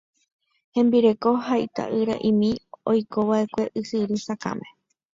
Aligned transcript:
Hembireko 0.79 1.31
ha 1.49 1.55
ita'yramimi 1.65 2.51
oikova'ekue 2.95 3.63
Ysyry 3.85 4.15
Sakãme. 4.29 4.67